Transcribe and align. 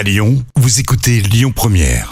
À 0.00 0.02
Lyon, 0.02 0.42
vous 0.56 0.80
écoutez 0.80 1.20
Lyon 1.20 1.52
Première. 1.54 2.10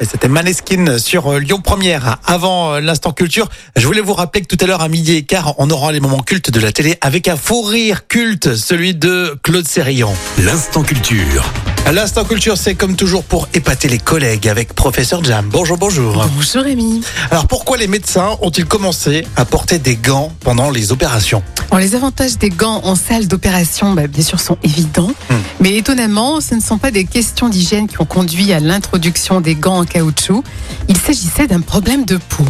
Et 0.00 0.04
c'était 0.04 0.28
Maneskin 0.28 0.98
sur 0.98 1.32
euh, 1.32 1.40
Lyon 1.40 1.60
Première. 1.60 2.18
Avant 2.24 2.74
euh, 2.74 2.80
l'instant 2.80 3.10
culture, 3.10 3.48
je 3.74 3.84
voulais 3.88 4.02
vous 4.02 4.12
rappeler 4.12 4.42
que 4.42 4.46
tout 4.46 4.64
à 4.64 4.68
l'heure 4.68 4.82
à 4.82 4.88
midi 4.88 5.16
et 5.16 5.24
quart, 5.24 5.54
on 5.58 5.68
aura 5.68 5.90
les 5.90 5.98
moments 5.98 6.20
cultes 6.20 6.52
de 6.52 6.60
la 6.60 6.70
télé 6.70 6.96
avec 7.00 7.26
un 7.26 7.34
fou 7.34 7.62
rire 7.62 8.06
culte, 8.06 8.54
celui 8.54 8.94
de 8.94 9.36
Claude 9.42 9.66
Sérillon. 9.66 10.14
L'instant 10.38 10.84
culture. 10.84 11.52
L'instant 11.92 12.24
culture, 12.24 12.56
c'est 12.56 12.76
comme 12.76 12.94
toujours 12.94 13.24
pour 13.24 13.48
épater 13.52 13.88
les 13.88 13.98
collègues 13.98 14.46
avec 14.46 14.74
Professeur 14.74 15.24
Jam. 15.24 15.48
Bonjour, 15.50 15.76
bonjour. 15.76 16.24
Bonjour 16.36 16.62
Rémi. 16.62 17.00
Alors 17.32 17.48
pourquoi 17.48 17.78
les 17.78 17.88
médecins 17.88 18.38
ont-ils 18.42 18.66
commencé 18.66 19.26
à 19.34 19.44
porter 19.44 19.80
des 19.80 19.96
gants 19.96 20.32
pendant 20.44 20.70
les 20.70 20.92
opérations? 20.92 21.42
Alors, 21.70 21.80
les 21.80 21.94
avantages 21.94 22.38
des 22.38 22.48
gants 22.50 22.80
en 22.84 22.94
salle 22.94 23.26
d'opération, 23.26 23.92
bah, 23.92 24.06
bien 24.06 24.22
sûr, 24.22 24.40
sont 24.40 24.56
évidents. 24.62 25.10
Hmm. 25.30 25.34
Mais 25.60 25.76
étonnamment, 25.76 26.40
ce 26.40 26.54
ne 26.54 26.60
sont 26.60 26.78
pas 26.78 26.90
des 26.90 27.04
questions 27.04 27.48
d'hygiène 27.48 27.86
qui 27.88 28.00
ont 28.00 28.04
conduit 28.06 28.52
à 28.52 28.60
l'introduction 28.60 29.40
des 29.40 29.54
gants 29.54 29.78
en 29.80 29.84
caoutchouc. 29.84 30.42
Il 30.88 30.96
s'agissait 30.96 31.46
d'un 31.46 31.60
problème 31.60 32.04
de 32.04 32.16
peau. 32.16 32.44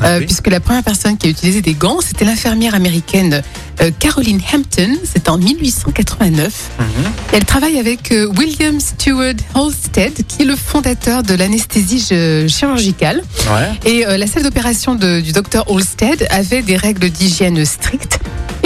Ah 0.00 0.06
Euh, 0.10 0.18
oui. 0.20 0.26
Puisque 0.26 0.46
la 0.46 0.60
première 0.60 0.84
personne 0.84 1.16
qui 1.16 1.26
a 1.26 1.30
utilisé 1.30 1.60
des 1.60 1.74
gants, 1.74 1.98
c'était 2.00 2.24
l'infirmière 2.24 2.74
américaine 2.76 3.42
euh, 3.80 3.90
Caroline 3.98 4.40
Hampton. 4.54 4.92
C'était 5.02 5.28
en 5.30 5.38
1889. 5.38 6.52
Mhm. 6.78 6.86
Elle 7.32 7.44
travaille 7.44 7.78
avec 7.80 8.12
euh, 8.12 8.30
William 8.38 8.78
Stewart 8.78 9.34
Halstead, 9.56 10.12
qui 10.28 10.42
est 10.42 10.44
le 10.44 10.54
fondateur 10.54 11.24
de 11.24 11.34
l'anesthésie 11.34 11.98
ch- 12.00 12.48
chirurgicale. 12.48 13.22
Ouais. 13.50 13.90
Et 13.90 14.04
la 14.04 14.26
salle 14.28 14.44
d'opération 14.44 14.94
du 14.94 15.32
docteur 15.32 15.68
Olsted 15.68 16.28
avait 16.30 16.62
des 16.62 16.76
règles 16.76 17.10
d'hygiène 17.10 17.64
strictes. 17.64 18.17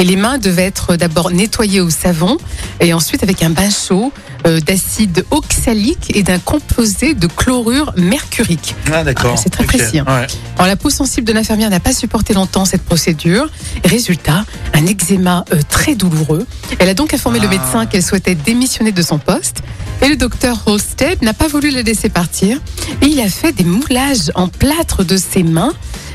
Et 0.03 0.05
les 0.05 0.17
mains 0.17 0.39
devaient 0.39 0.65
être 0.65 0.97
d'abord 0.97 1.31
nettoyées 1.31 1.81
au 1.81 1.89
savon 1.89 2.37
et 2.81 2.93
ensuite 2.93 3.23
avec 3.23 3.41
un 3.45 3.51
bain 3.51 3.71
chaud 3.71 4.13
euh, 4.49 4.59
d'acide 4.59 5.25
oxalique 5.31 6.11
et 6.17 6.25
d'un 6.25 6.41
composé 6.41 7.15
de 7.15 7.29
chlorure 7.29 7.93
mercurique. 7.97 8.75
Ah 8.93 9.05
d'accord. 9.05 9.35
Ah, 9.37 9.41
c'est 9.41 9.51
très 9.51 9.63
précis, 9.63 10.01
hein. 10.01 10.05
Ouais. 10.09 10.27
Alors 10.57 10.67
la 10.67 10.75
peau 10.75 10.91
sensible 10.91 11.25
de 11.29 11.33
l'infirmière 11.33 11.71
n'a 11.71 11.79
pas 11.79 11.93
supporté 11.93 12.35
longtemps 12.35 12.65
cette 12.65 12.83
procédure. 12.83 13.49
Résultat, 13.85 14.45
un 14.75 14.87
eczéma 14.87 15.45
euh, 15.53 15.61
très 15.69 15.95
douloureux. 15.95 16.49
Elle 16.81 16.89
a 16.89 16.95
donc 16.95 17.15
informé 17.15 17.39
le 17.39 17.47
Ah. 17.47 17.51
médecin 17.51 17.87
qu'elle 17.87 18.03
souhaitait 18.03 18.35
démissionner 18.35 18.91
de 18.91 19.03
son 19.03 19.19
poste. 19.21 19.59
Et 20.03 20.09
le 20.09 20.17
docteur 20.17 20.63
Holstead 20.67 21.23
n'a 21.23 21.33
pas 21.33 21.47
voulu 21.47 21.71
la 21.71 21.83
laisser 21.83 22.09
partir. 22.09 22.59
Et 23.03 23.07
il 23.07 23.21
a 23.21 23.29
fait 23.29 23.53
des 23.53 23.63
moulages 23.63 24.33
en 24.35 24.49
plâtre 24.49 25.05
de 25.05 25.17
ses 25.17 25.45
mains. 25.45 25.73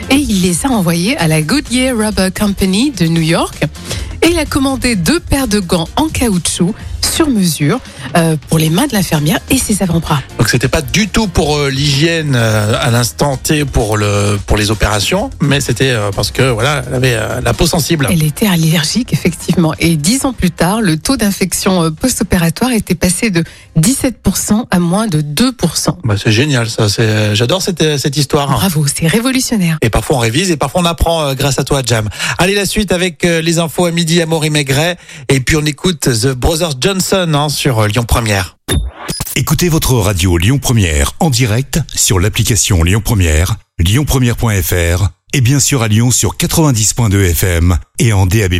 Et 0.09 0.15
il 0.15 0.41
les 0.41 0.65
a 0.65 0.69
envoyés 0.69 1.17
à 1.17 1.27
la 1.27 1.41
Goodyear 1.41 1.97
Rubber 1.97 2.29
Company 2.37 2.91
de 2.91 3.07
New 3.07 3.21
York. 3.21 3.65
Il 4.37 4.41
a 4.41 4.45
commandé 4.45 4.95
deux 4.95 5.19
paires 5.19 5.47
de 5.47 5.59
gants 5.59 5.89
en 5.95 6.09
caoutchouc 6.09 6.75
sur 7.01 7.27
mesure 7.27 7.79
euh, 8.15 8.35
pour 8.47 8.59
les 8.59 8.69
mains 8.69 8.85
de 8.85 8.93
l'infirmière 8.93 9.39
et 9.49 9.57
ses 9.57 9.81
avant-bras. 9.81 10.21
Donc 10.37 10.49
c'était 10.49 10.67
pas 10.67 10.83
du 10.83 11.07
tout 11.07 11.27
pour 11.27 11.57
euh, 11.57 11.69
l'hygiène 11.69 12.35
euh, 12.35 12.75
à 12.79 12.91
l'instant 12.91 13.37
T 13.37 13.65
pour 13.65 13.97
le 13.97 14.37
pour 14.45 14.55
les 14.55 14.69
opérations, 14.69 15.31
mais 15.41 15.59
c'était 15.59 15.95
parce 16.15 16.29
que 16.29 16.43
voilà, 16.43 16.83
elle 16.87 16.93
avait 16.93 17.17
la 17.43 17.53
peau 17.53 17.65
sensible. 17.65 18.07
Elle 18.11 18.21
était 18.21 18.45
allergique, 18.45 19.13
effectivement. 19.13 19.73
Et 19.79 19.95
dix 19.95 20.25
ans 20.25 20.33
plus 20.33 20.51
tard, 20.51 20.81
le 20.81 20.97
taux 20.97 21.17
d'infection 21.17 21.91
post-opératoire 21.91 22.71
était 22.71 22.95
passé 22.95 23.31
de 23.31 23.43
17% 23.79 24.65
à 24.69 24.79
moins 24.79 25.07
de 25.07 25.21
2%. 25.21 25.97
Bah, 26.03 26.15
c'est 26.21 26.31
génial 26.31 26.69
ça, 26.69 26.87
c'est 26.87 27.35
j'adore 27.35 27.63
cette 27.63 27.97
cette 27.97 28.17
histoire. 28.17 28.47
Bravo, 28.47 28.85
c'est 28.85 29.07
révolutionnaire. 29.07 29.79
Et 29.81 29.89
parfois 29.89 30.17
on 30.17 30.19
révise 30.19 30.51
et 30.51 30.57
parfois 30.57 30.81
on 30.81 30.85
apprend 30.85 31.33
grâce 31.33 31.57
à 31.57 31.63
toi, 31.63 31.81
Jam. 31.83 32.09
Allez, 32.37 32.53
la 32.53 32.67
suite 32.67 32.91
avec 32.91 33.23
les 33.23 33.57
infos 33.57 33.85
à 33.85 33.91
midi 33.91 34.21
à 34.21 34.26
Maury 34.27 34.49
Maigret. 34.49 34.97
Et 35.29 35.39
puis 35.39 35.55
on 35.55 35.65
écoute 35.65 36.01
The 36.01 36.33
Brothers 36.33 36.75
Johnson 36.79 37.31
hein, 37.33 37.49
sur 37.49 37.79
euh, 37.79 37.87
Lyon 37.87 38.03
Première. 38.03 38.57
Écoutez 39.35 39.69
votre 39.69 39.93
radio 39.93 40.37
Lyon 40.37 40.57
Première 40.59 41.13
en 41.19 41.29
direct 41.29 41.79
sur 41.93 42.19
l'application 42.19 42.83
Lyon 42.83 43.01
Première, 43.03 43.55
lyonpremière.fr 43.77 45.09
et 45.33 45.41
bien 45.41 45.59
sûr 45.59 45.83
à 45.83 45.87
Lyon 45.87 46.11
sur 46.11 46.37
90.2 46.37 47.29
FM 47.31 47.77
et 47.99 48.13
en 48.13 48.25
DAB+. 48.25 48.55